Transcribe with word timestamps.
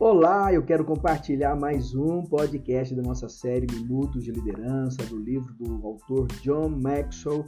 Olá, 0.00 0.50
eu 0.50 0.62
quero 0.62 0.82
compartilhar 0.82 1.54
mais 1.54 1.94
um 1.94 2.22
podcast 2.22 2.94
da 2.94 3.02
nossa 3.02 3.28
série 3.28 3.66
Minutos 3.70 4.24
de 4.24 4.32
Liderança, 4.32 5.04
do 5.04 5.18
livro 5.18 5.52
do 5.52 5.86
autor 5.86 6.26
John 6.40 6.70
Maxwell. 6.70 7.44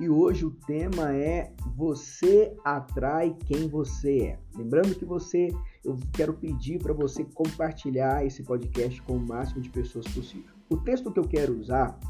E 0.00 0.08
hoje 0.08 0.44
o 0.44 0.50
tema 0.50 1.14
é 1.14 1.54
Você 1.76 2.56
atrai 2.64 3.36
quem 3.46 3.68
você 3.68 4.18
é. 4.18 4.38
Lembrando 4.56 4.96
que 4.96 5.04
você, 5.04 5.46
eu 5.84 5.96
quero 6.12 6.34
pedir 6.34 6.82
para 6.82 6.92
você 6.92 7.22
compartilhar 7.22 8.26
esse 8.26 8.42
podcast 8.42 9.00
com 9.02 9.18
o 9.18 9.24
máximo 9.24 9.60
de 9.60 9.70
pessoas 9.70 10.08
possível. 10.08 10.50
O 10.70 10.78
texto 10.78 11.12
que 11.12 11.20
eu 11.20 11.28
quero 11.28 11.56
usar, 11.56 12.00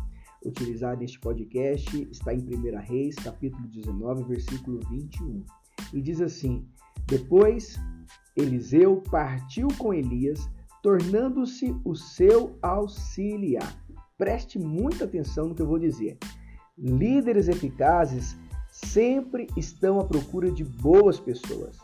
utilizar 0.42 0.96
neste 0.96 1.20
podcast, 1.20 2.08
está 2.10 2.32
em 2.32 2.38
1 2.38 2.78
Reis, 2.80 3.16
capítulo 3.16 3.68
19, 3.68 4.24
versículo 4.24 4.80
21. 4.88 5.44
E 5.92 6.00
diz 6.00 6.22
assim: 6.22 6.66
Depois 7.06 7.78
Eliseu 8.36 9.02
partiu 9.10 9.68
com 9.78 9.92
Elias, 9.92 10.48
tornando-se 10.82 11.74
o 11.84 11.94
seu 11.94 12.56
auxiliar. 12.62 13.76
Preste 14.18 14.58
muita 14.58 15.04
atenção 15.04 15.48
no 15.48 15.54
que 15.54 15.62
eu 15.62 15.66
vou 15.66 15.78
dizer. 15.78 16.18
Líderes 16.78 17.48
eficazes 17.48 18.36
sempre 18.70 19.46
estão 19.56 20.00
à 20.00 20.04
procura 20.04 20.50
de 20.50 20.64
boas 20.64 21.20
pessoas. 21.20 21.78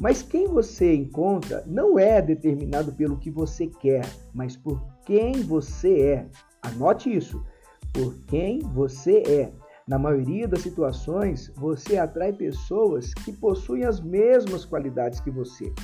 Mas 0.00 0.22
quem 0.22 0.48
você 0.48 0.94
encontra 0.94 1.62
não 1.66 1.98
é 1.98 2.22
determinado 2.22 2.92
pelo 2.92 3.18
que 3.18 3.30
você 3.30 3.66
quer, 3.66 4.04
mas 4.32 4.56
por 4.56 4.82
quem 5.04 5.42
você 5.42 6.00
é. 6.00 6.26
Anote 6.62 7.14
isso. 7.14 7.44
Por 7.92 8.14
quem 8.24 8.60
você 8.60 9.22
é. 9.26 9.52
Na 9.90 9.98
maioria 9.98 10.46
das 10.46 10.60
situações, 10.60 11.52
você 11.56 11.98
atrai 11.98 12.32
pessoas 12.32 13.12
que 13.12 13.32
possuem 13.32 13.84
as 13.84 14.00
mesmas 14.00 14.64
qualidades 14.64 15.18
que 15.18 15.32
você. 15.32 15.74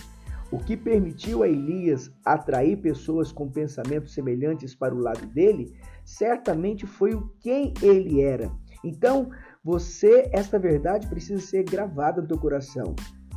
O 0.52 0.58
que 0.58 0.76
permitiu 0.76 1.42
a 1.42 1.48
Elias 1.48 2.08
atrair 2.24 2.76
pessoas 2.76 3.32
com 3.32 3.50
pensamentos 3.50 4.14
semelhantes 4.14 4.76
para 4.76 4.94
o 4.94 5.00
lado 5.00 5.26
dele, 5.26 5.76
certamente 6.04 6.86
foi 6.86 7.14
o 7.14 7.32
quem 7.40 7.74
ele 7.82 8.22
era. 8.22 8.48
Então, 8.84 9.28
você, 9.64 10.30
esta 10.32 10.56
verdade 10.56 11.08
precisa 11.08 11.44
ser 11.44 11.64
gravada 11.64 12.22
no 12.22 12.28
teu 12.28 12.38
coração. 12.38 12.94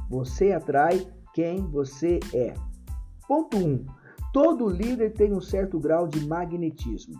Você 0.07 0.51
atrai 0.51 1.03
quem 1.33 1.65
você 1.65 2.19
é. 2.31 2.53
Ponto 3.27 3.57
1. 3.57 3.59
Um, 3.59 3.85
todo 4.31 4.69
líder 4.69 5.13
tem 5.13 5.33
um 5.33 5.41
certo 5.41 5.79
grau 5.79 6.07
de 6.07 6.23
magnetismo. 6.27 7.15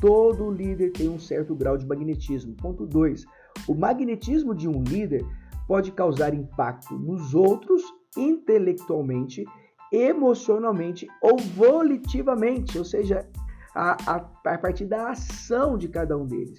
Todo 0.00 0.50
líder 0.50 0.92
tem 0.92 1.08
um 1.08 1.18
certo 1.18 1.54
grau 1.54 1.76
de 1.76 1.86
magnetismo. 1.86 2.54
Ponto 2.54 2.86
2. 2.86 3.24
O 3.68 3.74
magnetismo 3.74 4.54
de 4.54 4.68
um 4.68 4.82
líder 4.82 5.24
pode 5.68 5.92
causar 5.92 6.34
impacto 6.34 6.98
nos 6.98 7.34
outros 7.34 7.82
intelectualmente, 8.16 9.44
emocionalmente 9.92 11.06
ou 11.22 11.36
volitivamente, 11.38 12.78
ou 12.78 12.84
seja, 12.84 13.28
a, 13.74 13.96
a, 14.06 14.16
a 14.44 14.58
partir 14.58 14.86
da 14.86 15.10
ação 15.10 15.76
de 15.76 15.88
cada 15.88 16.16
um 16.16 16.26
deles. 16.26 16.56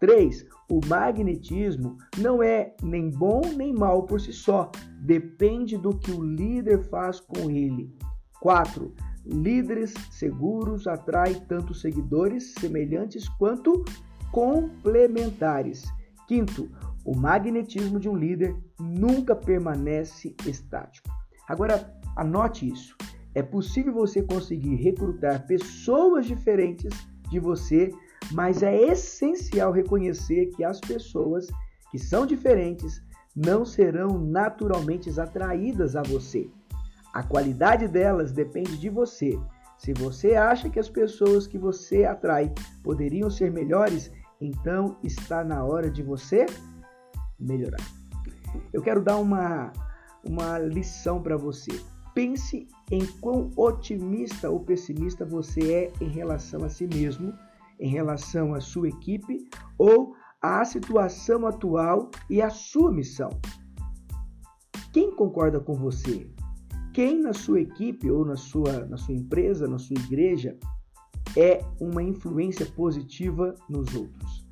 3. 0.00 0.46
O 0.70 0.80
magnetismo 0.86 1.96
não 2.18 2.42
é 2.42 2.74
nem 2.82 3.08
bom 3.10 3.40
nem 3.56 3.72
mal 3.72 4.04
por 4.04 4.20
si 4.20 4.32
só, 4.32 4.70
depende 5.00 5.76
do 5.76 5.96
que 5.96 6.10
o 6.10 6.22
líder 6.22 6.82
faz 6.88 7.20
com 7.20 7.50
ele. 7.50 7.94
4. 8.40 8.92
Líderes 9.24 9.94
seguros 10.10 10.86
atraem 10.86 11.40
tanto 11.46 11.72
seguidores 11.72 12.54
semelhantes 12.54 13.28
quanto 13.28 13.84
complementares. 14.32 15.84
Quinto, 16.26 16.68
o 17.04 17.14
magnetismo 17.14 18.00
de 18.00 18.08
um 18.08 18.16
líder 18.16 18.56
nunca 18.80 19.36
permanece 19.36 20.34
estático. 20.46 21.08
Agora, 21.48 21.92
anote 22.16 22.68
isso. 22.68 22.96
É 23.34 23.42
possível 23.42 23.92
você 23.92 24.22
conseguir 24.22 24.74
recrutar 24.76 25.46
pessoas 25.46 26.26
diferentes 26.26 26.92
de 27.30 27.38
você, 27.38 27.90
mas 28.30 28.62
é 28.62 28.74
essencial 28.74 29.72
reconhecer 29.72 30.46
que 30.54 30.64
as 30.64 30.80
pessoas 30.80 31.46
que 31.90 31.98
são 31.98 32.26
diferentes 32.26 33.02
não 33.34 33.64
serão 33.64 34.18
naturalmente 34.18 35.08
atraídas 35.18 35.96
a 35.96 36.02
você. 36.02 36.50
A 37.12 37.22
qualidade 37.22 37.86
delas 37.88 38.32
depende 38.32 38.76
de 38.78 38.88
você. 38.88 39.38
Se 39.76 39.92
você 39.92 40.34
acha 40.34 40.70
que 40.70 40.78
as 40.78 40.88
pessoas 40.88 41.46
que 41.46 41.58
você 41.58 42.04
atrai 42.04 42.52
poderiam 42.82 43.28
ser 43.28 43.50
melhores, 43.50 44.10
então 44.40 44.96
está 45.02 45.44
na 45.44 45.64
hora 45.64 45.90
de 45.90 46.02
você 46.02 46.46
melhorar. 47.38 47.84
Eu 48.72 48.80
quero 48.80 49.02
dar 49.02 49.16
uma, 49.16 49.72
uma 50.24 50.58
lição 50.58 51.22
para 51.22 51.36
você. 51.36 51.72
Pense 52.14 52.68
em 52.90 53.04
quão 53.20 53.50
otimista 53.56 54.50
ou 54.50 54.60
pessimista 54.60 55.24
você 55.24 55.72
é 55.72 55.92
em 56.00 56.08
relação 56.08 56.64
a 56.64 56.68
si 56.68 56.86
mesmo, 56.86 57.32
em 57.80 57.88
relação 57.88 58.54
à 58.54 58.60
sua 58.60 58.88
equipe 58.88 59.48
ou 59.78 60.14
à 60.40 60.64
situação 60.64 61.46
atual 61.46 62.10
e 62.28 62.40
à 62.40 62.50
sua 62.50 62.92
missão. 62.92 63.30
Quem 64.92 65.14
concorda 65.14 65.58
com 65.58 65.74
você? 65.74 66.30
Quem 66.92 67.22
na 67.22 67.32
sua 67.32 67.60
equipe 67.60 68.10
ou 68.10 68.24
na 68.24 68.36
sua, 68.36 68.84
na 68.86 68.98
sua 68.98 69.14
empresa, 69.14 69.66
na 69.66 69.78
sua 69.78 69.96
igreja, 69.98 70.58
é 71.36 71.64
uma 71.80 72.02
influência 72.02 72.66
positiva 72.66 73.54
nos 73.68 73.94
outros? 73.94 74.46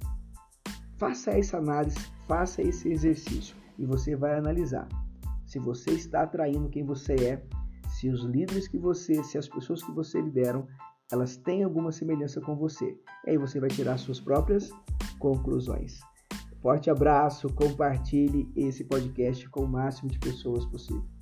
Faça 0.96 1.32
essa 1.32 1.58
análise, 1.58 1.98
faça 2.26 2.62
esse 2.62 2.90
exercício 2.90 3.54
e 3.78 3.84
você 3.84 4.16
vai 4.16 4.38
analisar 4.38 4.88
se 5.50 5.58
você 5.58 5.90
está 5.90 6.22
atraindo 6.22 6.68
quem 6.68 6.84
você 6.84 7.14
é, 7.14 7.42
se 7.88 8.08
os 8.08 8.22
líderes 8.22 8.68
que 8.68 8.78
você, 8.78 9.22
se 9.24 9.36
as 9.36 9.48
pessoas 9.48 9.82
que 9.82 9.90
você 9.90 10.20
lideram, 10.20 10.66
elas 11.10 11.36
têm 11.36 11.64
alguma 11.64 11.90
semelhança 11.90 12.40
com 12.40 12.54
você. 12.54 12.96
E 13.26 13.30
aí 13.30 13.36
você 13.36 13.58
vai 13.58 13.68
tirar 13.68 13.98
suas 13.98 14.20
próprias 14.20 14.70
conclusões. 15.18 15.98
Forte 16.62 16.88
abraço, 16.88 17.52
compartilhe 17.52 18.48
esse 18.54 18.84
podcast 18.84 19.48
com 19.50 19.64
o 19.64 19.68
máximo 19.68 20.08
de 20.08 20.20
pessoas 20.20 20.64
possível. 20.66 21.19